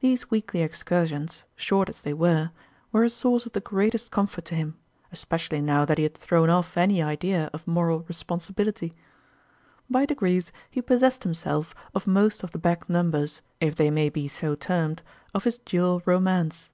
These 0.00 0.32
weekly 0.32 0.62
excursions, 0.62 1.44
short 1.54 1.88
as 1.88 2.00
they 2.00 2.12
were, 2.12 2.50
were 2.90 3.04
a 3.04 3.08
source 3.08 3.46
of 3.46 3.52
the 3.52 3.60
greatest 3.60 4.10
comfort 4.10 4.44
to 4.46 4.56
him, 4.56 4.76
especially 5.12 5.60
now 5.60 5.84
that 5.84 5.96
he 5.96 6.02
had 6.02 6.16
thrown 6.16 6.50
off 6.50 6.76
any 6.76 7.00
idea 7.00 7.48
of 7.52 7.64
moral 7.64 8.00
responsibility. 8.08 8.94
By 9.88 10.06
degrees 10.06 10.50
he 10.68 10.82
possessed 10.82 11.22
himself 11.22 11.72
of 11.94 12.04
most 12.08 12.42
of 12.42 12.50
the 12.50 12.58
back 12.58 12.90
numbers, 12.90 13.40
if 13.60 13.76
they 13.76 13.92
may 13.92 14.08
be 14.08 14.26
so 14.26 14.56
termed, 14.56 15.04
of 15.32 15.44
his 15.44 15.58
dual 15.58 16.02
romance. 16.04 16.72